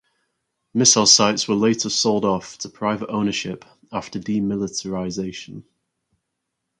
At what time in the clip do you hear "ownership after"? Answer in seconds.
3.11-4.19